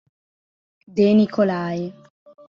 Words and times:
De 0.95 1.05
Nicolai 1.13 1.93